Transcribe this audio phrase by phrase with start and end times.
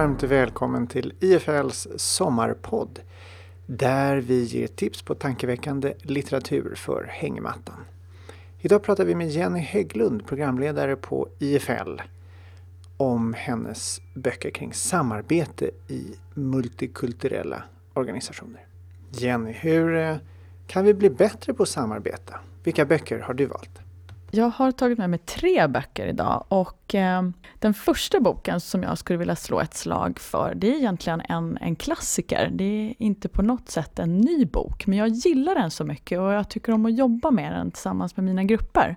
[0.00, 3.00] varmt välkommen till IFLs sommarpodd
[3.66, 7.84] där vi ger tips på tankeväckande litteratur för hängmattan.
[8.60, 12.00] Idag pratar vi med Jenny Hägglund, programledare på IFL,
[12.96, 17.62] om hennes böcker kring samarbete i multikulturella
[17.94, 18.60] organisationer.
[19.10, 20.16] Jenny, hur eh,
[20.66, 22.40] kan vi bli bättre på att samarbeta?
[22.62, 23.80] Vilka böcker har du valt?
[24.32, 27.22] Jag har tagit med mig tre böcker idag och eh,
[27.58, 31.58] den första boken som jag skulle vilja slå ett slag för, det är egentligen en,
[31.60, 32.50] en klassiker.
[32.52, 36.20] Det är inte på något sätt en ny bok, men jag gillar den så mycket
[36.20, 38.96] och jag tycker om att jobba med den tillsammans med mina grupper.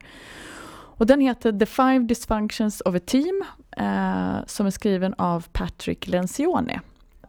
[0.96, 3.44] Och den heter The Five Dysfunctions of a Team,
[3.78, 6.80] eh, som är skriven av Patrick Lencioni.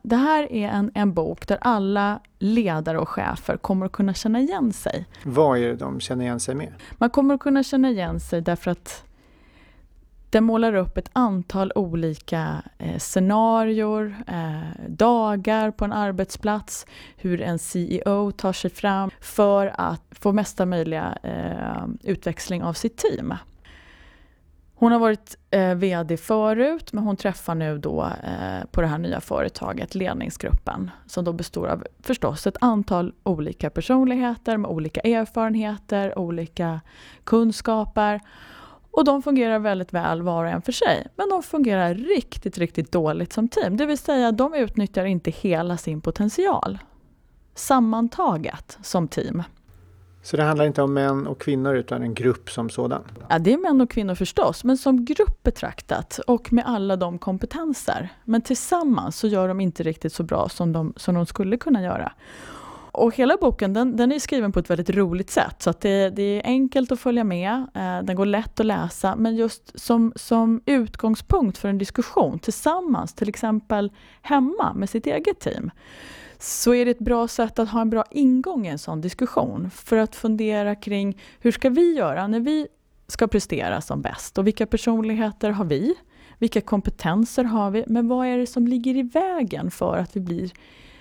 [0.06, 4.40] Det här är en, en bok där alla ledare och chefer kommer att kunna känna
[4.40, 5.06] igen sig.
[5.24, 6.72] Vad är det de känner igen sig med?
[6.92, 9.04] Man kommer att kunna känna igen sig därför att
[10.30, 17.58] den målar upp ett antal olika eh, scenarior, eh, dagar på en arbetsplats, hur en
[17.58, 23.34] CEO tar sig fram för att få mesta möjliga eh, utväxling av sitt team.
[24.76, 28.98] Hon har varit eh, VD förut men hon träffar nu då eh, på det här
[28.98, 36.18] nya företaget ledningsgruppen som då består av förstås ett antal olika personligheter med olika erfarenheter,
[36.18, 36.80] olika
[37.24, 38.20] kunskaper.
[38.90, 41.06] Och de fungerar väldigt väl var och en för sig.
[41.16, 43.76] Men de fungerar riktigt, riktigt dåligt som team.
[43.76, 46.78] Det vill säga de utnyttjar inte hela sin potential
[47.54, 49.42] sammantaget som team.
[50.24, 53.02] Så det handlar inte om män och kvinnor utan en grupp som sådan?
[53.28, 57.18] Ja, det är män och kvinnor förstås, men som grupp betraktat och med alla de
[57.18, 58.08] kompetenser.
[58.24, 61.82] Men tillsammans så gör de inte riktigt så bra som de, som de skulle kunna
[61.82, 62.12] göra.
[62.92, 66.10] Och hela boken den, den är skriven på ett väldigt roligt sätt så att det,
[66.10, 70.12] det är enkelt att följa med, eh, den går lätt att läsa men just som,
[70.16, 75.70] som utgångspunkt för en diskussion tillsammans, till exempel hemma med sitt eget team
[76.44, 79.70] så är det ett bra sätt att ha en bra ingång i en sån diskussion.
[79.70, 82.68] För att fundera kring hur ska vi göra när vi
[83.06, 85.94] ska prestera som bäst och vilka personligheter har vi?
[86.38, 87.84] Vilka kompetenser har vi?
[87.86, 90.50] Men vad är det som ligger i vägen för att vi blir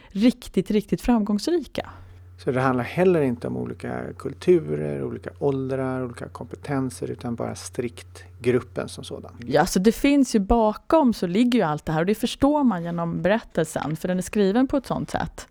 [0.08, 1.90] riktigt, riktigt framgångsrika?
[2.38, 8.24] Så det handlar heller inte om olika kulturer, olika åldrar, olika kompetenser utan bara strikt
[8.40, 9.32] gruppen som sådan?
[9.48, 12.64] Ja, så det finns ju bakom så ligger ju allt det här och det förstår
[12.64, 15.48] man genom berättelsen för den är skriven på ett sådant sätt.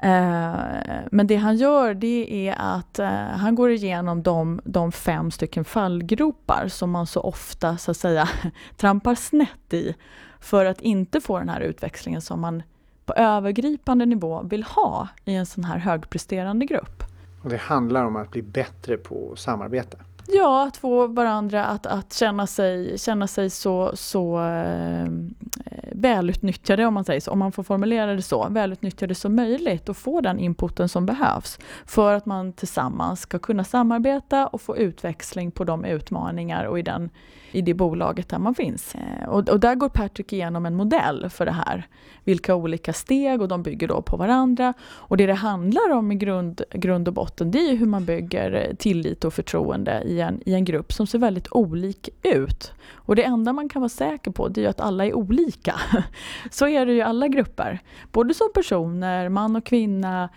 [0.00, 0.54] Eh,
[1.10, 5.64] men det han gör det är att eh, han går igenom de, de fem stycken
[5.64, 8.28] fallgropar som man så ofta så att säga
[8.76, 9.94] trampar snett i
[10.40, 12.62] för att inte få den här utväxlingen som man
[13.06, 17.02] på övergripande nivå vill ha i en sån här högpresterande grupp.
[17.42, 19.98] Och det handlar om att bli bättre på att samarbeta?
[20.28, 25.06] Ja, att få varandra att, att känna sig, känna sig så, så eh,
[25.92, 29.96] välutnyttjade, om man säger så, om man får formulera det så, välutnyttjade som möjligt och
[29.96, 35.50] få den inputen som behövs för att man tillsammans ska kunna samarbeta och få utväxling
[35.50, 37.10] på de utmaningar och i, den,
[37.52, 38.94] i det bolaget där man finns.
[38.94, 41.86] Eh, och, och där går Patrick igenom en modell för det här.
[42.24, 44.74] Vilka olika steg och de bygger då på varandra.
[44.82, 48.52] Och det det handlar om i grund, grund och botten det är hur man bygger
[48.52, 52.72] eh, tillit och förtroende i en, i en grupp som ser väldigt olik ut.
[52.92, 55.74] Och det enda man kan vara säker på det är att alla är olika.
[56.50, 57.78] Så är det ju i alla grupper.
[58.12, 60.28] Både som personer, man och kvinna,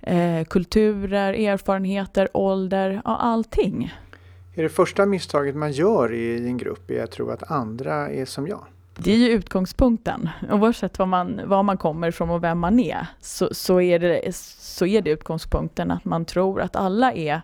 [0.00, 3.92] eh, kulturer, erfarenheter, ålder, ja, allting.
[4.54, 8.24] Är det första misstaget man gör i en grupp är att tro att andra är
[8.24, 8.64] som jag?
[8.96, 10.28] Det är ju utgångspunkten.
[10.50, 14.36] Oavsett var man, var man kommer ifrån och vem man är så, så, är det,
[14.36, 17.42] så är det utgångspunkten att man tror att alla är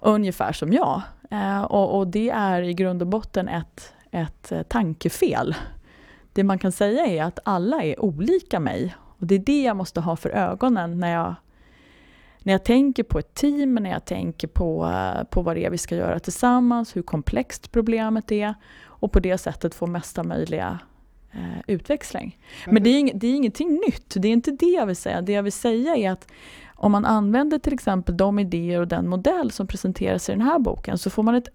[0.00, 1.02] ungefär som jag.
[1.30, 5.54] Eh, och, och, det är i grund och botten ett, ett eh, tankefel.
[6.32, 8.94] Det man kan säga är att alla är olika mig.
[9.18, 11.34] Och det är det jag måste ha för ögonen när jag,
[12.48, 15.70] när jag tänker på ett team, när jag tänker på, eh, på vad det är
[15.70, 18.54] vi ska göra tillsammans, hur komplext problemet är
[18.84, 20.78] och på det sättet få mesta möjliga
[21.32, 22.38] eh, utväxling.
[22.66, 25.20] Men det är, ing, det är ingenting nytt, det är inte det jag vill säga.
[25.20, 26.28] Det jag vill säga är att
[26.74, 30.58] om man använder till exempel de idéer och den modell som presenteras i den här
[30.58, 31.48] boken så får man ett,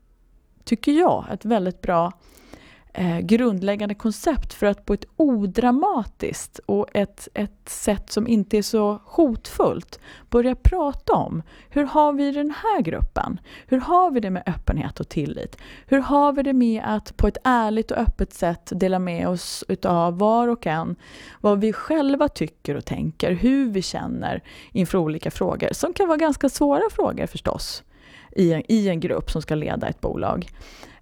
[0.63, 2.11] tycker jag, ett väldigt bra
[2.93, 8.61] eh, grundläggande koncept för att på ett odramatiskt och ett, ett sätt som inte är
[8.61, 9.99] så hotfullt
[10.29, 13.39] börja prata om hur har vi den här gruppen?
[13.67, 15.57] Hur har vi det med öppenhet och tillit?
[15.85, 19.63] Hur har vi det med att på ett ärligt och öppet sätt dela med oss
[19.67, 20.95] utav var och en
[21.41, 26.17] vad vi själva tycker och tänker, hur vi känner inför olika frågor som kan vara
[26.17, 27.83] ganska svåra frågor förstås
[28.35, 30.49] i en, i en grupp som ska leda ett bolag.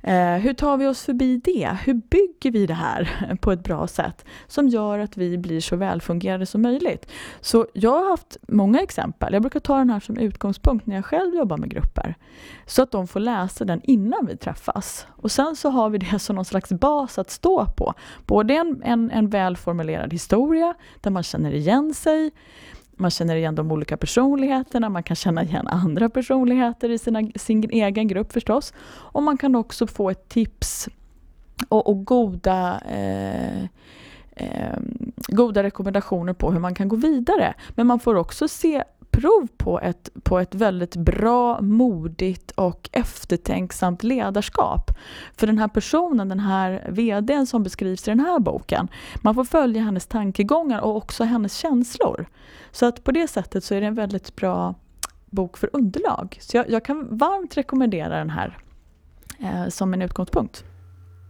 [0.04, 1.78] Eh, hur tar vi oss förbi det?
[1.84, 5.76] Hur bygger vi det här på ett bra sätt som gör att vi blir så
[5.76, 7.12] välfungerande som möjligt?
[7.42, 9.34] Så jag har haft många exempel.
[9.34, 12.16] Jag brukar ta den här som utgångspunkt när jag själv jobbar med grupper.
[12.66, 15.08] Så att de får läsa den innan vi träffas.
[15.10, 17.94] Och sen så har vi det som någon slags bas att stå på.
[18.26, 22.32] Både en, en, en välformulerad historia där man känner igen sig
[23.02, 27.70] man känner igen de olika personligheterna, man kan känna igen andra personligheter i sina, sin
[27.70, 28.74] egen grupp förstås.
[28.90, 30.90] Och man kan också få ett tips
[31.70, 33.64] och, och goda eh,
[34.36, 34.78] eh,
[35.28, 37.54] goda rekommendationer på hur man kan gå vidare.
[37.70, 44.04] Men man får också se prov på ett, på ett väldigt bra, modigt och eftertänksamt
[44.04, 44.92] ledarskap.
[45.38, 48.88] För den här personen, den här VDn som beskrivs i den här boken,
[49.22, 52.26] man får följa hennes tankegångar och också hennes känslor.
[52.72, 54.76] Så att på det sättet så är det en väldigt bra
[55.26, 56.38] bok för underlag.
[56.42, 58.58] Så jag, jag kan varmt rekommendera den här
[59.40, 60.64] eh, som en utgångspunkt.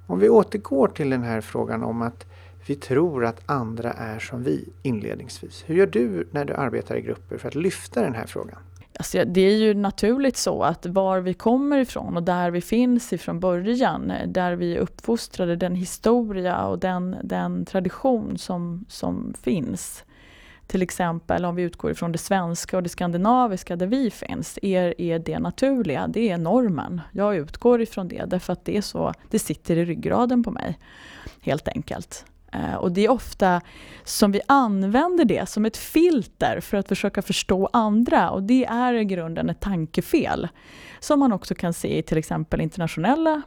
[0.08, 2.31] Om vi återgår till den här frågan om att
[2.66, 5.64] vi tror att andra är som vi inledningsvis.
[5.68, 8.60] Hur gör du när du arbetar i grupper för att lyfta den här frågan?
[8.98, 13.14] Alltså, det är ju naturligt så att var vi kommer ifrån och där vi finns
[13.14, 20.04] ifrån början, där vi är uppfostrade, den historia och den, den tradition som, som finns.
[20.68, 25.02] Till exempel om vi utgår ifrån det svenska och det skandinaviska där vi finns, är,
[25.02, 27.02] är det naturliga, det är normen.
[27.12, 30.80] Jag utgår ifrån det därför att det är så, det sitter i ryggraden på mig.
[31.42, 32.26] Helt enkelt.
[32.52, 33.62] Eh, och det är ofta
[34.04, 38.94] som vi använder det som ett filter för att försöka förstå andra och det är
[38.94, 40.48] i grunden ett tankefel.
[41.00, 43.42] Som man också kan se i till exempel internationella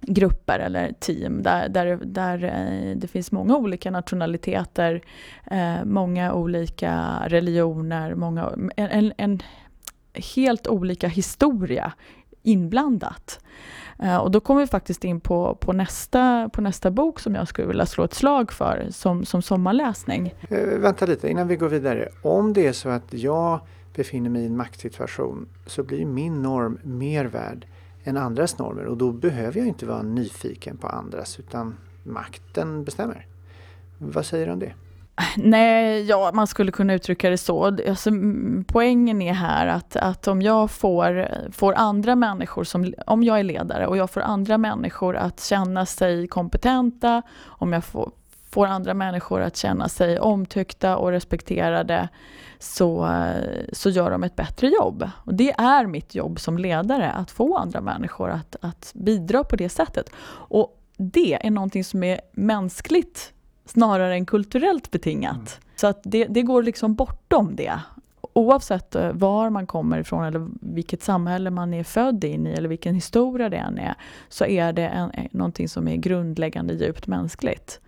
[0.00, 5.02] grupper eller team där, där, där eh, det finns många olika nationaliteter,
[5.50, 9.42] eh, många olika religioner, många, en, en
[10.34, 11.92] helt olika historia
[12.42, 13.40] inblandat.
[14.02, 17.48] Eh, och då kommer vi faktiskt in på, på, nästa, på nästa bok som jag
[17.48, 20.34] skulle vilja slå ett slag för som, som sommarläsning.
[20.48, 22.08] Eh, vänta lite innan vi går vidare.
[22.22, 23.60] Om det är så att jag
[23.94, 27.66] befinner mig i en maktsituation så blir min norm mer värd
[28.04, 33.26] än andras normer och då behöver jag inte vara nyfiken på andras utan makten bestämmer.
[33.98, 34.72] Vad säger du om det?
[35.36, 37.64] Nej, ja, man skulle kunna uttrycka det så.
[37.64, 38.10] Alltså,
[38.66, 43.42] poängen är här att, att om jag får, får andra människor, som, om jag är
[43.42, 48.10] ledare och jag får andra människor att känna sig kompetenta, om jag får,
[48.50, 52.08] får andra människor att känna sig omtyckta och respekterade
[52.58, 53.08] så,
[53.72, 55.10] så gör de ett bättre jobb.
[55.16, 59.56] Och det är mitt jobb som ledare, att få andra människor att, att bidra på
[59.56, 60.10] det sättet.
[60.30, 63.32] Och det är någonting som är mänskligt
[63.70, 65.34] snarare än kulturellt betingat.
[65.34, 65.46] Mm.
[65.76, 67.80] Så att det, det går liksom bortom det.
[68.32, 72.68] Oavsett eh, var man kommer ifrån eller vilket samhälle man är född in i eller
[72.68, 73.94] vilken historia det än är,
[74.28, 77.80] så är det en, eh, någonting som är grundläggande djupt mänskligt.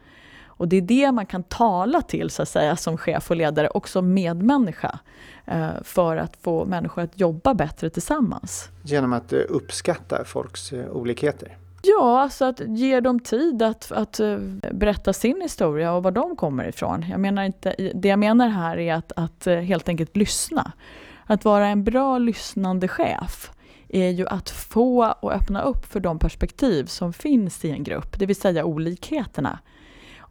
[0.45, 3.69] Och det är det man kan tala till så att säga som chef och ledare
[3.69, 4.99] och som medmänniska
[5.45, 8.69] eh, för att få människor att jobba bättre tillsammans.
[8.83, 11.57] Genom att uppskatta folks olikheter?
[11.83, 14.39] Ja, alltså att ge dem tid att, att eh,
[14.73, 17.05] berätta sin historia och var de kommer ifrån.
[17.11, 20.73] Jag menar inte, det jag menar här är att, att eh, helt enkelt lyssna.
[21.27, 23.51] Att vara en bra lyssnande chef
[23.89, 28.19] är ju att få och öppna upp för de perspektiv som finns i en grupp,
[28.19, 29.59] det vill säga olikheterna.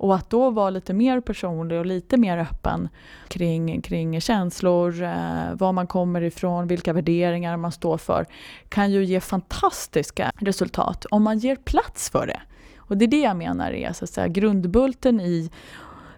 [0.01, 2.89] Och att då vara lite mer personlig och lite mer öppen
[3.27, 8.25] kring, kring känslor, eh, var man kommer ifrån, vilka värderingar man står för,
[8.69, 12.41] kan ju ge fantastiska resultat om man ger plats för det.
[12.77, 15.51] Och det är det jag menar är så att säga, grundbulten i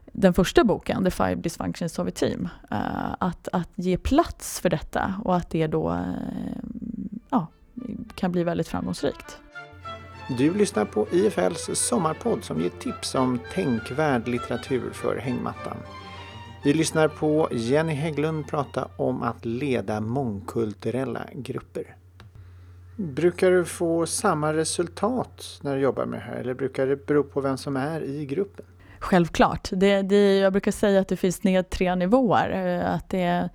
[0.05, 2.49] den första boken, The Five Dysfunctions of a Team.
[2.71, 5.99] eh, att, att ge plats för detta och att det då eh,
[7.29, 7.47] ja,
[8.15, 9.39] kan bli väldigt framgångsrikt.
[10.29, 15.77] Du lyssnar på IFLs sommarpodd som ger tips om tänkvärd litteratur för hängmattan.
[16.63, 21.95] Vi lyssnar på Jenny Hägglund prata om att leda mångkulturella grupper.
[22.95, 27.23] Brukar du få samma resultat när du jobbar med det här eller brukar det bero
[27.23, 28.65] på vem som är i gruppen?
[28.99, 29.69] Självklart.
[29.71, 32.79] Det, det, jag brukar säga att det finns tre nivåer.
[32.79, 33.49] Eh, att det,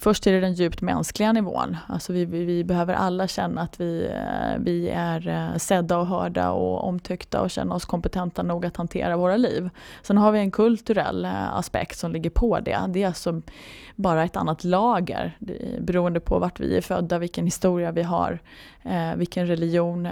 [0.00, 1.76] först är det den djupt mänskliga nivån.
[1.86, 6.06] Alltså vi, vi, vi, behöver alla känna att vi, eh, vi är eh, sedda och
[6.06, 9.70] hörda och omtyckta och känna oss kompetenta nog att hantera våra liv.
[10.02, 12.78] Sen har vi en kulturell eh, aspekt som ligger på det.
[12.88, 13.42] Det är alltså
[13.96, 15.36] bara ett annat lager
[15.80, 18.38] beroende på vart vi är födda, vilken historia vi har,
[19.16, 20.08] vilken religion,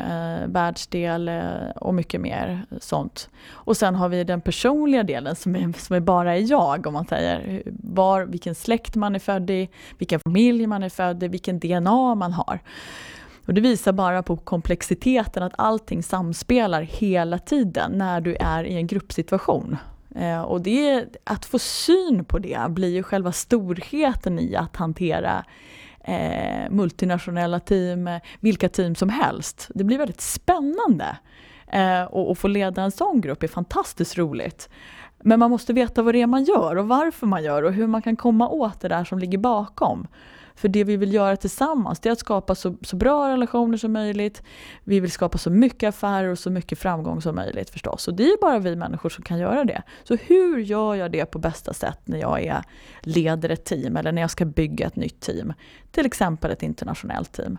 [0.46, 1.30] världsdel
[1.76, 3.30] och mycket mer sånt.
[3.50, 6.92] Och sen har vi den personliga delen som är, som är bara är jag, om
[6.92, 7.62] man säger.
[7.82, 9.61] Var, vilken släkt man är född i,
[9.98, 12.60] vilken familj man är född i, vilken DNA man har.
[13.46, 18.76] Och det visar bara på komplexiteten att allting samspelar hela tiden när du är i
[18.76, 19.76] en gruppsituation.
[20.14, 25.44] Eh, och det, att få syn på det blir ju själva storheten i att hantera
[26.04, 29.68] eh, multinationella team, vilka team som helst.
[29.74, 31.16] Det blir väldigt spännande.
[31.66, 34.68] Eh, och, och få leda en sån grupp är fantastiskt roligt.
[35.22, 37.86] Men man måste veta vad det är man gör och varför man gör och hur
[37.86, 40.06] man kan komma åt det där som ligger bakom.
[40.54, 43.92] För det vi vill göra tillsammans det är att skapa så, så bra relationer som
[43.92, 44.42] möjligt.
[44.84, 48.08] Vi vill skapa så mycket affärer och så mycket framgång som möjligt förstås.
[48.08, 49.82] Och det är bara vi människor som kan göra det.
[50.04, 52.62] Så hur gör jag det på bästa sätt när jag är
[53.00, 55.52] leder ett team eller när jag ska bygga ett nytt team?
[55.90, 57.58] Till exempel ett internationellt team.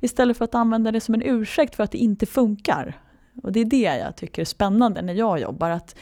[0.00, 2.98] Istället för att använda det som en ursäkt för att det inte funkar.
[3.42, 5.70] Och det är det jag tycker är spännande när jag jobbar.
[5.70, 5.96] Att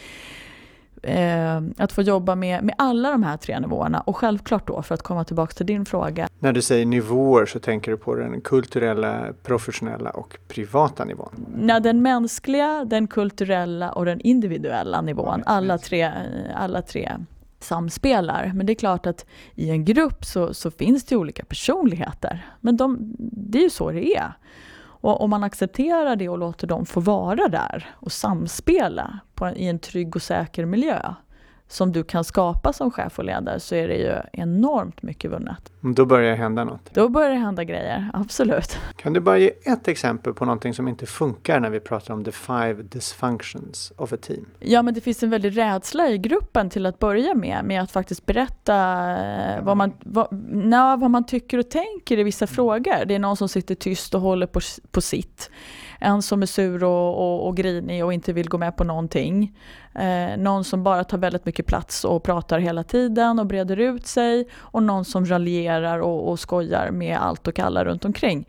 [1.02, 4.94] eh, att få jobba med, med alla de här tre nivåerna och självklart då för
[4.94, 6.28] att komma tillbaka till din fråga.
[6.38, 11.46] När du säger nivåer så tänker du på den kulturella, professionella och privata nivån?
[11.56, 15.42] Nej, den mänskliga, den kulturella och den individuella nivån.
[15.46, 16.12] Alla tre,
[16.54, 17.12] alla tre
[17.60, 18.52] samspelar.
[18.54, 22.46] Men det är klart att i en grupp så, så finns det olika personligheter.
[22.60, 24.32] Men de, det är ju så det är.
[25.02, 29.68] Och om man accepterar det och låter dem få vara där och samspela på, i
[29.68, 31.14] en trygg och säker miljö
[31.68, 35.72] som du kan skapa som chef och ledare så är det ju enormt mycket vunnet.
[35.80, 36.94] Då börjar det hända något?
[36.94, 38.78] Då börjar det hända grejer, absolut.
[38.96, 42.24] Kan du bara ge ett exempel på någonting som inte funkar när vi pratar om
[42.24, 44.46] the five dysfunctions of a team?
[44.60, 47.90] Ja, men det finns en väldig rädsla i gruppen till att börja med, med att
[47.90, 48.76] faktiskt berätta
[49.16, 53.04] eh, vad man, vad, na, vad man tycker och tänker i vissa frågor.
[53.04, 55.50] Det är någon som sitter tyst och håller på, på sitt.
[56.02, 59.58] En som är sur och, och, och grinig och inte vill gå med på någonting.
[59.94, 64.06] Eh, någon som bara tar väldigt mycket plats och pratar hela tiden och breder ut
[64.06, 64.48] sig.
[64.54, 68.46] Och någon som raljerar och, och skojar med allt och alla runt omkring.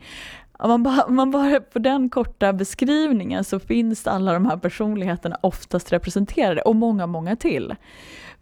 [0.58, 5.92] Man bara, man bara, på den korta beskrivningen så finns alla de här personligheterna oftast
[5.92, 7.74] representerade och många, många till.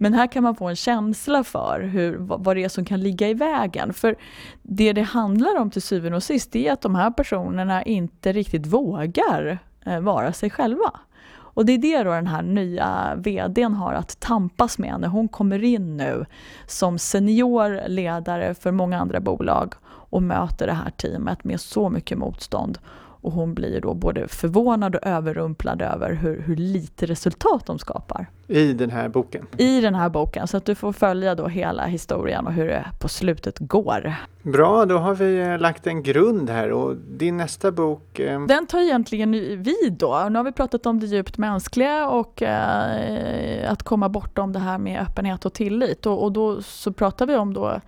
[0.02, 3.28] Men här kan man få en känsla för hur, vad det är som kan ligga
[3.28, 3.92] i vägen.
[3.92, 4.16] För
[4.62, 8.66] det det handlar om till syvende och sist är att de här personerna inte riktigt
[8.66, 10.92] vågar eh, vara sig själva.
[11.32, 15.28] Och det är det då den här nya VDn har att tampas med när hon
[15.28, 16.26] kommer in nu
[16.66, 22.18] som senior ledare för många andra bolag och möter det här teamet med så mycket
[22.18, 22.78] motstånd
[23.22, 28.26] och hon blir då både förvånad och överrumplad över hur, hur lite resultat de skapar.
[28.48, 29.46] I den här boken?
[29.56, 32.86] I den här boken, så att du får följa då hela historien och hur det
[33.00, 34.14] på slutet går.
[34.42, 38.18] Bra, då har vi eh, lagt en grund här och din nästa bok?
[38.18, 38.46] Eh...
[38.46, 40.26] Den tar egentligen vid då.
[40.30, 44.78] Nu har vi pratat om det djupt mänskliga och eh, att komma bortom det här
[44.78, 47.80] med öppenhet och tillit och, och då så pratar vi om då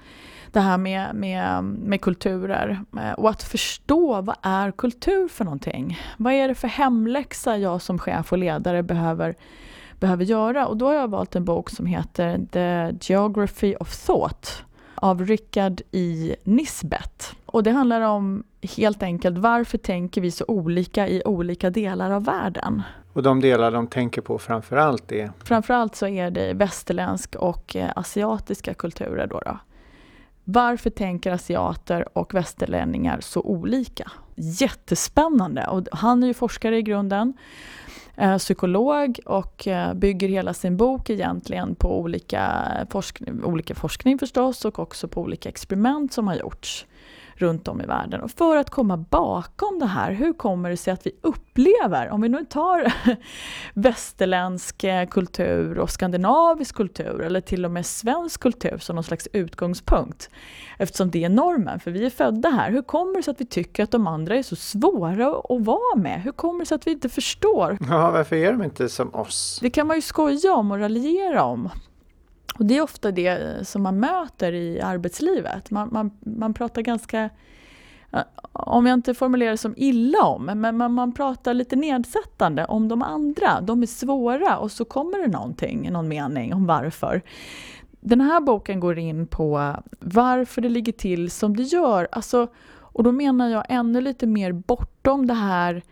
[0.54, 5.98] det här med, med, med kulturer eh, och att förstå vad är kultur för någonting?
[6.16, 9.34] Vad är det för hemläxa jag som chef och ledare behöver,
[10.00, 10.66] behöver göra?
[10.66, 15.82] Och då har jag valt en bok som heter The Geography of Thought av Richard
[15.92, 16.36] E.
[16.44, 17.36] Nisbet.
[17.46, 18.44] Och det handlar om
[18.76, 22.82] helt enkelt varför tänker vi så olika i olika delar av världen?
[23.12, 25.32] Och de delar de tänker på framförallt är?
[25.44, 29.26] Framförallt så är det västerländsk och eh, asiatiska kulturer.
[29.26, 29.58] Då, då.
[30.44, 34.10] Varför tänker asiater och västerlänningar så olika?
[34.34, 35.66] Jättespännande!
[35.66, 37.34] Och han är ju forskare i grunden,
[38.16, 44.64] eh, psykolog och eh, bygger hela sin bok egentligen på olika, forsk olika forskning förstås
[44.64, 46.86] och också på olika experiment som har gjorts
[47.34, 48.20] runt om i världen.
[48.20, 52.20] Och för att komma bakom det här, hur kommer det sig att vi upplever, om
[52.20, 52.92] vi nu tar
[53.74, 59.28] västerländsk eh, kultur och skandinavisk kultur eller till och med svensk kultur som någon slags
[59.32, 60.30] utgångspunkt,
[60.78, 62.70] eftersom det är normen, för vi är födda här.
[62.70, 65.96] Hur kommer det sig att vi tycker att de andra är så svåra att vara
[65.96, 66.22] med?
[66.22, 67.78] Hur kommer det sig att vi inte förstår?
[67.90, 69.58] Ja, varför är de inte som oss?
[69.62, 71.70] Det kan man ju skoja om och raljera om.
[72.58, 75.70] Och det är ofta det eh, som man möter i arbetslivet.
[75.70, 77.30] Man, man, man pratar ganska,
[78.12, 82.64] eh, om jag inte formulerar det som illa om, men man, man pratar lite nedsättande
[82.64, 83.60] om de andra.
[83.60, 87.22] De är svåra och så kommer det någonting, någon mening om varför.
[88.00, 92.08] Den här boken går in på varför det ligger till som det gör.
[92.12, 92.48] Alltså,
[92.94, 95.82] och då menar jag ännu lite mer bortom det här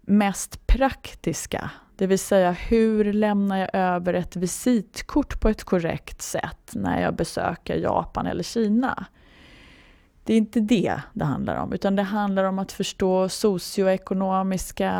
[0.00, 1.70] mest praktiska.
[1.98, 7.16] Det vill säga hur lämnar jag över ett visitkort på ett korrekt sätt när jag
[7.16, 9.06] besöker Japan eller Kina?
[10.24, 14.90] Det är inte det det handlar om, utan det handlar om att förstå socioekonomiska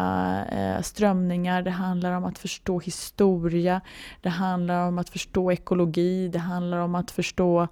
[0.52, 3.80] eh, strömningar, det handlar om att förstå historia,
[4.20, 7.68] det handlar om att förstå ekologi, det handlar om att förstå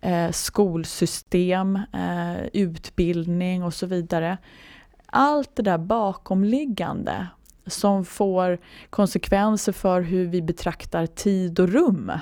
[0.00, 4.38] eh, skolsystem, eh, utbildning och så vidare.
[5.06, 7.26] Allt det där bakomliggande
[7.66, 8.58] som får
[8.90, 12.12] konsekvenser för hur vi betraktar tid och rum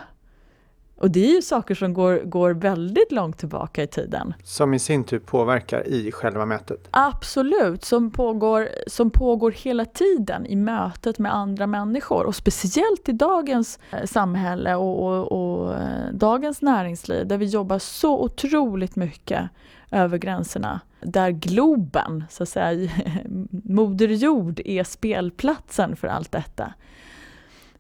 [1.03, 4.35] och det är ju saker som går, går väldigt långt tillbaka i tiden.
[4.45, 6.89] Som i sin tur påverkar i själva mötet?
[6.91, 12.27] Absolut, som pågår, som pågår hela tiden i mötet med andra människor.
[12.27, 17.79] Och speciellt i dagens eh, samhälle och, och, och eh, dagens näringsliv där vi jobbar
[17.79, 19.51] så otroligt mycket
[19.91, 20.81] över gränserna.
[21.04, 22.90] Där Globen, så att säga,
[23.64, 26.73] Moder Jord är spelplatsen för allt detta.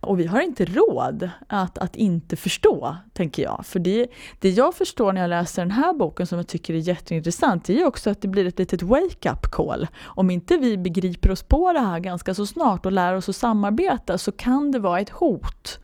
[0.02, 3.66] Och vi har inte råd att, att inte förstå, tänker jag.
[3.66, 4.06] För det,
[4.38, 7.80] det jag förstår när jag läser den här boken som jag tycker är jätteintressant, det
[7.80, 9.86] är också att det blir ett litet wake-up call.
[10.02, 13.36] Om inte vi begriper oss på det här ganska så snart och lär oss att
[13.36, 15.78] samarbeta så kan det vara ett hot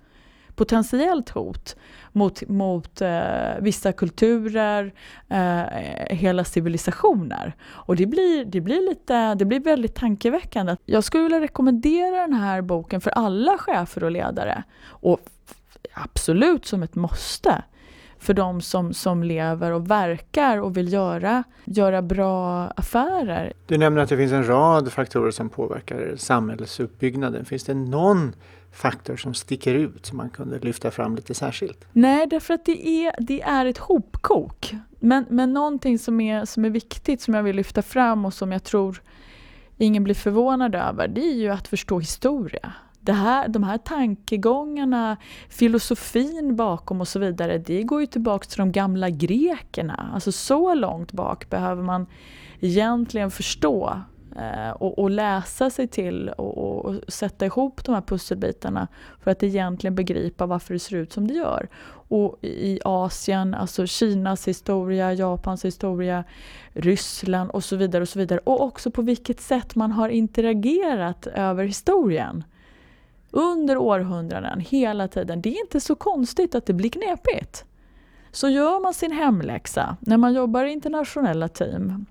[0.59, 1.77] potentiellt hot
[2.13, 3.11] mot, mot eh,
[3.61, 4.93] vissa kulturer,
[5.29, 5.63] eh,
[6.11, 7.57] hela civilisationer.
[7.69, 10.77] Och det blir, det, blir lite, det blir väldigt tankeväckande.
[10.85, 14.63] Jag skulle vilja rekommendera den här boken för alla chefer och ledare.
[14.87, 15.21] Och
[15.95, 17.63] absolut som ett måste
[18.19, 23.53] för de som, som lever och verkar och vill göra, göra bra affärer.
[23.67, 27.45] Du nämner att det finns en rad faktorer som påverkar samhällsuppbyggnaden.
[27.45, 28.33] Finns det någon
[28.73, 31.85] faktor som sticker ut som man kunde lyfta fram lite särskilt?
[31.93, 34.75] Nej, därför att det är, det är ett hopkok.
[35.01, 38.53] Men, men någonting som är, som är viktigt som jag vill lyfta fram och som
[38.53, 39.03] jag tror
[39.77, 42.73] ingen blir förvånad över, det är ju att förstå historia.
[43.01, 45.17] Det här, de här tankegångarna,
[45.49, 50.11] filosofin bakom och så vidare, det går ju tillbaka till de gamla grekerna.
[50.15, 52.07] Alltså så långt bak behöver man
[52.61, 54.01] egentligen förstå
[54.37, 58.89] Eh, och, och, läsa sig till och, och, sätta ihop de här pusselbitarna
[59.21, 61.69] för att egentligen begripa varför det ser ut som det gör.
[62.11, 66.25] Och i Asien, alltså Kinas historia, Japans historia,
[66.73, 68.03] Ryssland och så vidare.
[68.03, 68.41] Och så vidare.
[68.45, 72.45] Och också på vilket sätt man har interagerat över historien.
[73.31, 75.43] Under århundraden, hela tiden.
[75.43, 77.65] Det är inte så konstigt att det blir knepigt.
[78.31, 82.07] Så gör man sin hemläxa när man jobbar i internationella team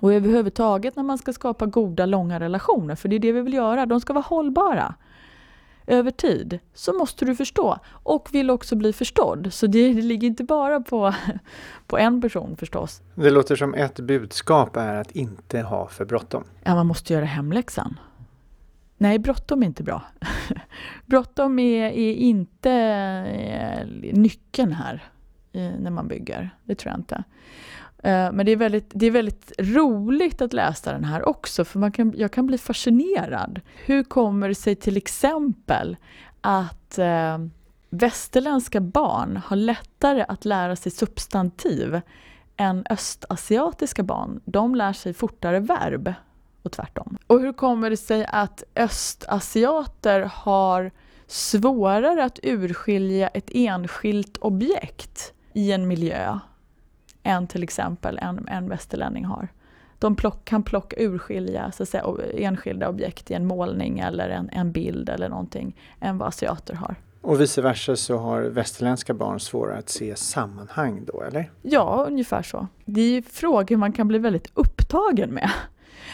[0.00, 3.54] och överhuvudtaget när man ska skapa goda, långa relationer, för det är det vi vill
[3.54, 4.94] göra, de ska vara hållbara
[5.86, 9.52] över tid, så måste du förstå och vill också bli förstådd.
[9.52, 11.14] Så det, det ligger inte bara på,
[11.86, 13.02] på en person förstås.
[13.14, 16.44] Det låter som ett budskap är att inte ha för bråttom.
[16.64, 17.98] Ja, man måste göra hemläxan.
[18.96, 20.02] Nej, bråttom är inte bra.
[21.06, 25.02] bråttom är, är inte eh, nyckeln här
[25.52, 26.50] eh, när man bygger.
[26.64, 27.24] Det tror jag inte.
[28.04, 31.78] Eh, men det är, väldigt, det är väldigt roligt att läsa den här också, för
[31.78, 33.60] man kan, jag kan bli fascinerad.
[33.84, 35.96] Hur kommer det sig till exempel
[36.40, 37.38] att eh,
[37.90, 42.00] västerländska barn har lättare att lära sig substantiv
[42.56, 44.40] än östasiatiska barn?
[44.44, 46.14] De lär sig fortare verb
[46.62, 47.18] och tvärtom.
[47.26, 50.90] Och hur kommer det sig att östasiater har
[51.26, 56.38] svårare att urskilja ett enskilt objekt i en miljö
[57.24, 59.48] än till exempel en, en västerlänning har.
[59.98, 64.48] De plock, kan plocka urskilja så att säga, enskilda objekt i en målning eller en,
[64.52, 66.96] en bild eller någonting än vad asiater har.
[67.20, 71.50] Och vice versa så har västerländska barn svårare att se sammanhang då, eller?
[71.62, 72.66] Ja, ungefär så.
[72.84, 75.50] Det är frågor man kan bli väldigt upptagen med.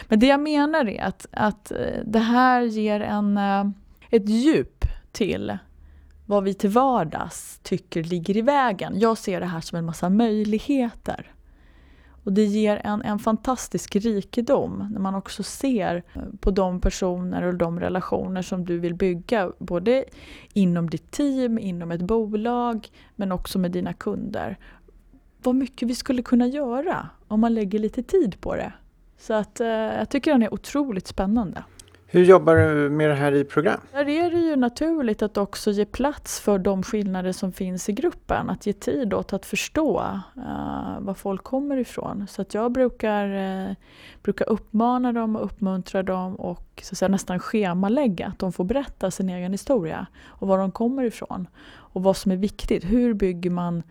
[0.07, 3.65] Men det jag menar är att, att eh, det här ger en, eh,
[4.09, 5.57] ett djup till
[6.31, 8.99] vad vi till vardags tycker ligger i vägen.
[8.99, 11.31] Jag ser det här som en massa möjligheter.
[12.23, 17.41] Och det ger en, en fantastisk rikedom när man också ser eh, på de personer
[17.41, 19.51] och de relationer som du vill bygga.
[19.59, 20.05] Både
[20.53, 24.57] inom ditt team, inom ett bolag men också med dina kunder.
[25.43, 28.73] Vad mycket vi skulle kunna göra om man lägger lite tid på det.
[29.17, 31.63] Så att eh, jag tycker den är otroligt spännande.
[32.13, 33.79] Hur jobbar du med det här i program?
[33.91, 37.91] Där är det ju naturligt att också ge plats för de skillnader som finns i
[37.91, 38.49] gruppen.
[38.49, 39.99] Att ge tid åt att förstå
[40.37, 42.27] uh, var folk kommer ifrån.
[42.29, 43.27] Så att jag brukar,
[43.69, 43.75] uh,
[44.23, 48.63] brukar uppmana dem och uppmuntra dem och så att säga, nästan schemalägga att de får
[48.63, 51.47] berätta sin egen historia och var de kommer ifrån.
[51.69, 52.83] Och vad som är viktigt.
[52.83, 53.83] Hur bygger man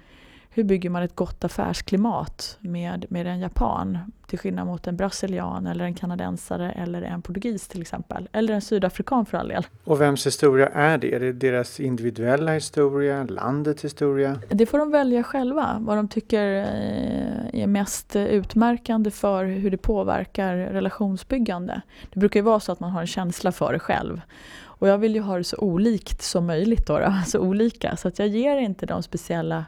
[0.52, 5.66] hur bygger man ett gott affärsklimat med, med en japan till skillnad mot en brasilian
[5.66, 8.28] eller en kanadensare eller en portugis till exempel.
[8.32, 9.66] Eller en sydafrikan för all del.
[9.84, 11.14] Och vems historia är det?
[11.14, 14.40] Är det deras individuella historia, landets historia?
[14.48, 19.76] Det får de välja själva, vad de tycker eh, är mest utmärkande för hur det
[19.76, 21.80] påverkar relationsbyggande.
[22.12, 24.20] Det brukar ju vara så att man har en känsla för det själv.
[24.62, 27.96] Och jag vill ju ha det så olikt som möjligt, då, då så olika.
[27.96, 29.64] Så att jag ger inte de speciella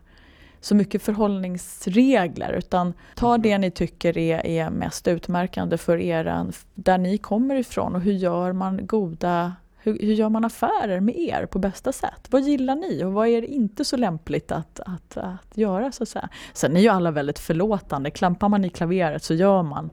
[0.62, 6.98] så mycket förhållningsregler utan ta det ni tycker är, är mest utmärkande för er, där
[6.98, 9.52] ni kommer ifrån och hur gör man goda
[9.84, 12.26] hur, hur, gör man affärer med er på bästa sätt?
[12.30, 15.92] Vad gillar ni och vad är inte så lämpligt att, att, att göra?
[15.92, 16.28] Så att säga?
[16.52, 18.10] Sen är ju alla väldigt förlåtande.
[18.10, 19.90] Klampar man i klaveret så gör man.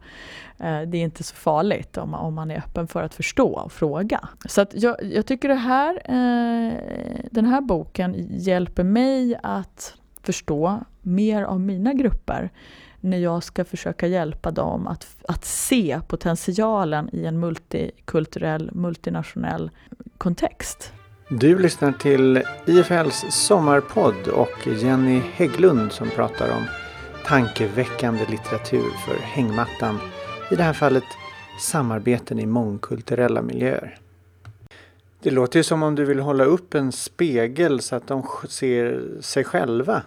[0.58, 3.72] Eh, det är inte så farligt om, om man är öppen för att förstå och
[3.72, 4.30] fråga.
[4.46, 6.74] Så att jag, jag tycker det här, eh,
[7.32, 9.99] den här boken hjälper mig att
[10.30, 12.50] förstå mer av mina grupper
[13.00, 19.72] när jag ska försöka hjälpa dem att, att se potentialen i en multikulturell, multinationell
[20.18, 20.94] kontext.
[21.30, 26.66] Du lyssnar till IFLs sommarpodd och Jenny Hägglund som pratar om
[27.26, 30.00] tankeväckande litteratur för hängmattan.
[30.52, 31.04] I det här fallet
[31.60, 33.98] samarbeten i mångkulturella miljöer.
[35.22, 39.02] Det låter ju som om du vill hålla upp en spegel så att de ser
[39.22, 40.04] sig själva,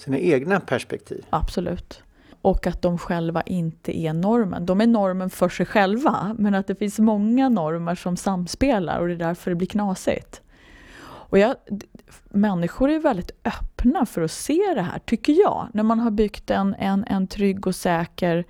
[0.00, 1.26] sina egna perspektiv.
[1.30, 2.02] Absolut.
[2.42, 4.66] Och att de själva inte är normen.
[4.66, 9.08] De är normen för sig själva, men att det finns många normer som samspelar och
[9.08, 10.42] det är därför det blir knasigt.
[11.02, 11.54] Och jag,
[12.24, 15.68] människor är väldigt öppna för att se det här, tycker jag.
[15.74, 18.44] När man har byggt en, en, en trygg och säker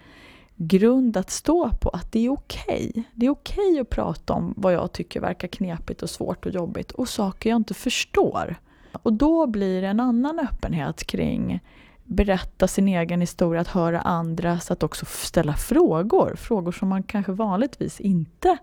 [0.56, 2.90] grund att stå på, att det är okej.
[2.90, 3.02] Okay.
[3.14, 6.52] Det är okej okay att prata om vad jag tycker verkar knepigt och svårt och
[6.52, 8.56] jobbigt och saker jag inte förstår.
[8.92, 11.61] Och då blir det en annan öppenhet kring
[12.05, 16.35] berätta sin egen historia, att höra andras, att också ställa frågor.
[16.37, 18.57] Frågor som man kanske vanligtvis inte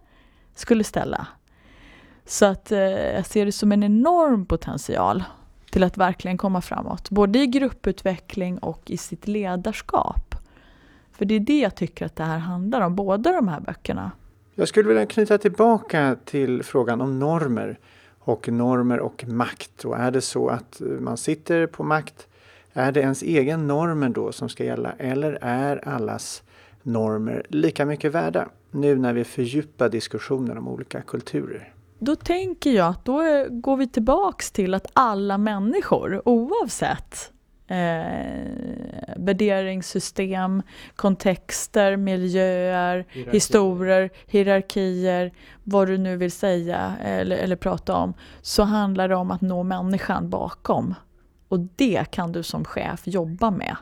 [0.55, 1.27] skulle ställa.
[2.25, 5.23] Så att eh, jag ser det som en enorm potential
[5.71, 7.09] till att verkligen komma framåt.
[7.09, 10.35] Både i grupputveckling och i sitt ledarskap.
[11.11, 14.11] För det är det jag tycker att det här handlar om, båda de här böckerna.
[14.55, 17.79] Jag skulle vilja knyta tillbaka till frågan om normer
[18.27, 19.85] och normer och makt.
[19.85, 22.27] Och är det så att man sitter på makt,
[22.73, 26.43] är det ens egen normer då som ska gälla eller är allas
[26.83, 28.49] normer lika mycket värda?
[28.71, 31.73] Nu när vi fördjupar diskussionen om olika kulturer.
[31.99, 37.31] Då tänker jag att då går vi tillbaks till att alla människor oavsett
[37.67, 40.61] eh, värderingssystem,
[40.95, 43.31] kontexter, miljöer, Hierarki.
[43.31, 45.31] historier, hierarkier,
[45.63, 49.63] vad du nu vill säga eller, eller prata om, så handlar det om att nå
[49.63, 50.95] människan bakom.
[51.47, 53.75] Och det kan du som chef jobba med.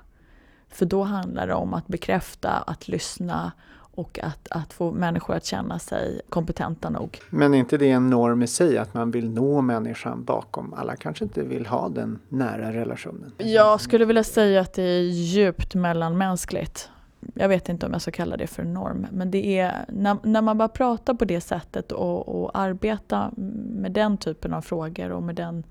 [0.70, 3.52] För då handlar det om att bekräfta, att lyssna
[3.96, 7.20] och att, att få människor att känna sig kompetenta nog.
[7.30, 10.74] Men är inte det en norm i sig att man vill nå människan bakom?
[10.74, 13.32] Alla kanske inte vill ha den nära relationen.
[13.38, 16.90] Jag skulle vilja säga att det är djupt mellanmänskligt.
[17.34, 20.42] Jag vet inte om jag ska kalla det för norm, men det är när, när
[20.42, 25.24] man bara pratar på det sättet och, och arbeta med den typen av frågor och
[25.24, 25.64] med den,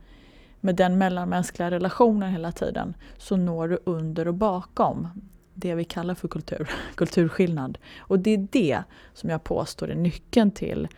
[0.60, 5.08] med den mellanmänskliga relationen hela tiden så når du under och bakom
[5.54, 7.78] det vi kallar för kultur, kulturskillnad.
[7.98, 8.82] Och det är det
[9.14, 10.88] som jag påstår är nyckeln till,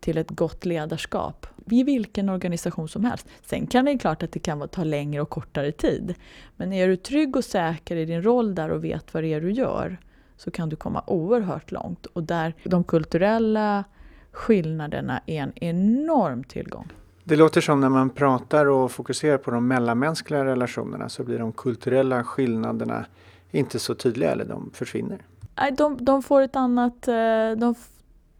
[0.00, 3.28] till ett gott ledarskap i vilken organisation som helst.
[3.42, 6.14] Sen kan det klart att det kan ta längre och kortare tid.
[6.56, 9.40] Men är du trygg och säker i din roll där och vet vad det är
[9.40, 9.98] du gör
[10.36, 12.06] så kan du komma oerhört långt.
[12.06, 13.84] Och där de kulturella
[14.32, 16.92] skillnaderna är en enorm tillgång.
[17.24, 21.52] Det låter som när man pratar och fokuserar på de mellanmänskliga relationerna så blir de
[21.52, 23.04] kulturella skillnaderna
[23.50, 25.22] inte så tydliga eller de försvinner.
[25.56, 27.08] Nej, de, de får ett annat...
[27.08, 27.74] Eh, de,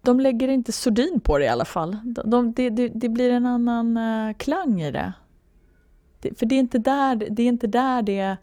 [0.02, 1.96] de lägger inte sordin på det i alla fall.
[2.04, 5.12] De, det, det, det blir en annan uh, klang i det.
[6.20, 6.38] det.
[6.38, 8.36] För det är inte där det, är inte där det,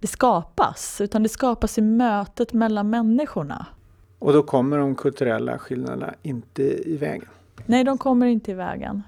[0.00, 3.66] det skapas, utan det skapas i mötet mellan människorna.
[4.18, 7.28] Och då kommer de kulturella skillnaderna inte i vägen?
[7.66, 9.02] Nej, de kommer inte i vägen.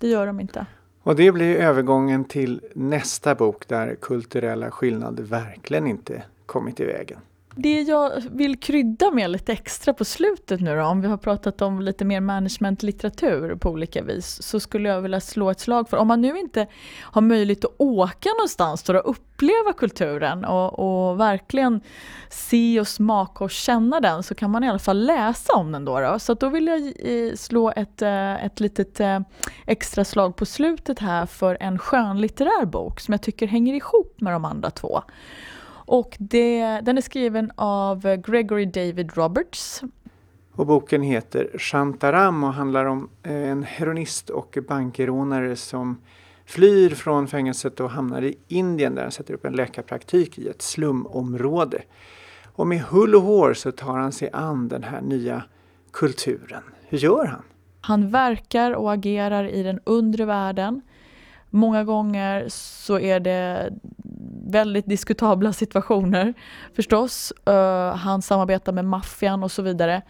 [0.00, 0.66] Det gör de inte.
[1.02, 7.18] Och det blir övergången till nästa bok där kulturella skillnader verkligen inte kommit i vägen.
[7.60, 11.62] Det jag vill krydda med lite extra på slutet nu då, om vi har pratat
[11.62, 15.96] om lite mer managementlitteratur på olika vis, så skulle jag vilja slå ett slag för,
[15.96, 16.66] om man nu inte
[17.00, 21.80] har möjlighet att åka någonstans och uppleva kulturen och, och, verkligen
[22.30, 25.84] se och smaka och känna den, så kan man i alla fall läsa om den
[25.84, 26.00] då.
[26.00, 26.18] då.
[26.18, 29.20] Så då vill jag eh, slå ett, eh, ett litet eh,
[29.66, 34.32] extra slag på slutet här för en skönlitterär bok som jag tycker hänger ihop med
[34.32, 35.02] de andra två.
[35.88, 39.82] Och det, den är skriven av Gregory David Roberts.
[40.52, 46.00] Och boken heter Shantaram och handlar om eh, en heroinist och bankrånare som
[46.46, 50.62] flyr från fängelset och hamnar i Indien där han sätter upp en läkarpraktik i ett
[50.62, 51.82] slumområde.
[52.44, 55.42] Och med hull och hår så tar han sig an den här nya
[55.92, 56.62] kulturen.
[56.88, 57.42] Hur gör han?
[57.80, 60.82] Han verkar och agerar i den undre världen.
[61.50, 63.72] Många gånger så är det
[64.48, 66.34] väldigt diskutabla situationer
[66.74, 67.32] förstås.
[67.48, 70.02] Uh, han samarbetar med maffian och så vidare.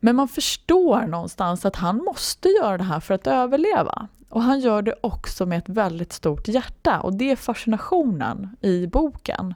[0.00, 4.08] Men man förstår någonstans att han måste göra det här för att överleva.
[4.28, 8.86] Och han gör det också med ett väldigt stort hjärta och det är fascinationen i
[8.86, 9.54] boken.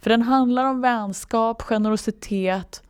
[0.00, 2.82] För den handlar om vänskap, generositet,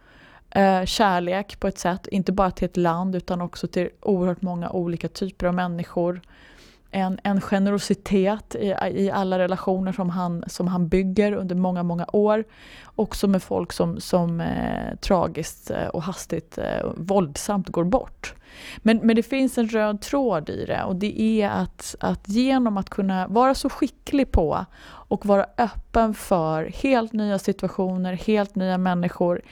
[0.50, 4.70] eh, kärlek på ett sätt, inte bara till ett land utan också till oerhört många
[4.70, 6.20] olika typer av människor
[6.90, 12.06] en, en generositet i, i alla relationer som han, som han bygger under många, många
[12.12, 12.44] år.
[12.84, 18.34] Också med folk som, som eh, tragiskt eh, och hastigt eh, våldsamt går bort.
[18.78, 22.76] Men, men det finns en röd tråd i det och det är att, att genom
[22.76, 28.78] att kunna vara så skicklig på och vara öppen för helt nya situationer, helt nya
[28.78, 29.42] människor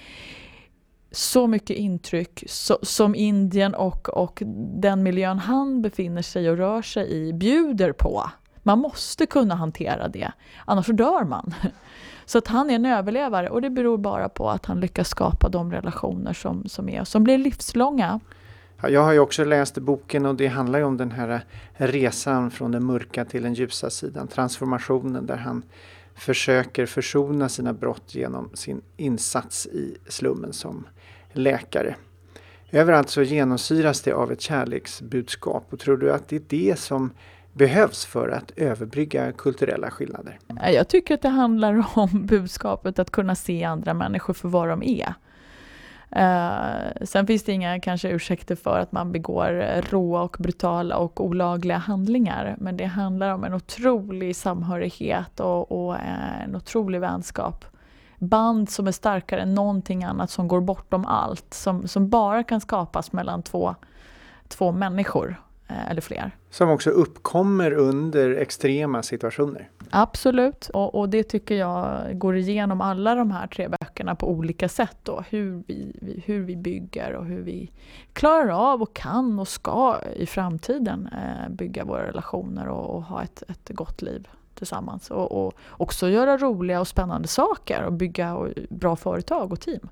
[1.17, 4.43] så mycket intryck så, som Indien och, och
[4.81, 8.31] den miljön han befinner sig och rör sig i bjuder på.
[8.63, 10.33] Man måste kunna hantera det,
[10.65, 11.55] annars dör man.
[12.27, 15.49] Så att han är en överlevare och det beror bara på att han lyckas skapa
[15.49, 18.21] de relationer som, som, är, som blir livslånga.
[18.83, 22.73] Jag har ju också läst boken och det handlar ju om den här resan från
[22.73, 25.63] den mörka till den ljusa sidan, transformationen där han
[26.15, 30.87] försöker försona sina brott genom sin insats i slummen som
[31.39, 31.95] läkare.
[32.71, 37.11] Överallt så genomsyras det av ett kärleksbudskap och tror du att det är det som
[37.53, 40.39] behövs för att överbrygga kulturella skillnader?
[40.73, 44.83] Jag tycker att det handlar om budskapet att kunna se andra människor för vad de
[44.83, 45.15] är.
[46.17, 51.25] Uh, sen finns det inga kanske ursäkter för att man begår råa och brutala och
[51.25, 52.57] olagliga handlingar.
[52.59, 55.97] Men det handlar om en otrolig samhörighet och, och
[56.45, 57.65] en otrolig vänskap
[58.19, 61.55] band som är starkare än någonting annat som går bortom allt.
[61.55, 63.75] Som, som bara kan skapas mellan två,
[64.49, 66.31] två människor eh, eller fler.
[66.51, 69.71] Som också uppkommer under extrema situationer.
[69.91, 74.69] Absolut, och, och, det tycker jag går igenom alla de här tre böckerna på olika
[74.69, 74.97] sätt.
[75.03, 75.25] Då.
[75.29, 77.73] Hur, vi, hur vi bygger och hur vi
[78.13, 83.23] klarar av och kan och ska i framtiden eh, bygga våra relationer och, och ha
[83.23, 88.49] ett, ett gott liv tillsammans och, och också göra roliga och spännande saker och bygga
[88.69, 89.89] bra företag och team.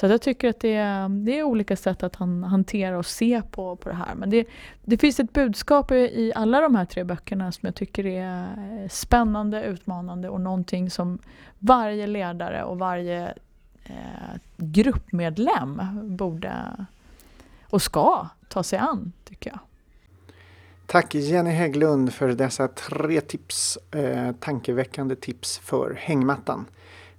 [0.00, 3.42] Så jag tycker att det är, det är olika sätt att han, hantera och se
[3.50, 4.14] på, på det här.
[4.14, 4.46] Men det,
[4.84, 8.88] det finns ett budskap i alla de här tre böckerna som jag tycker är eh,
[8.88, 11.18] spännande, utmanande och någonting som
[11.58, 13.34] varje ledare och varje
[13.84, 15.82] eh, gruppmedlem
[16.16, 16.52] borde
[17.70, 19.60] och ska ta sig an, tycker jag.
[20.90, 26.66] Tack Jenny Hägglund för dessa tre tips, eh, tankeväckande tips för hängmattan.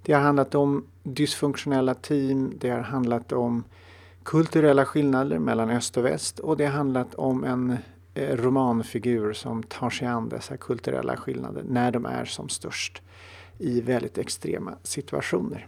[0.02, 3.64] Det har handlat om dysfunktionella team, det har handlat om
[4.22, 7.76] kulturella skillnader mellan öst och väst och det har handlat om en
[8.14, 13.02] eh, romanfigur som tar sig an dessa kulturella skillnader när de är som störst
[13.58, 15.66] i väldigt extrema situationer.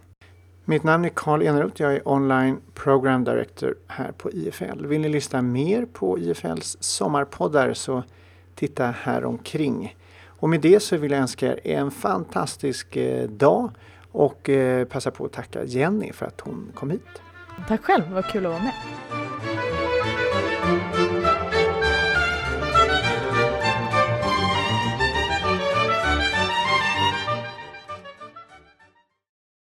[0.65, 1.83] Mitt namn är Karl Eneroth.
[1.83, 4.87] Jag är online program director här på IFL.
[4.87, 8.03] Vill ni lyssna mer på IFLs sommarpoddar så
[8.55, 9.97] titta här omkring.
[10.27, 13.71] Och med det så vill jag önska er en fantastisk eh, dag
[14.13, 17.23] och eh, passa på att tacka Jenny för att hon kom hit.
[17.69, 18.73] Tack själv, vad kul att vara med.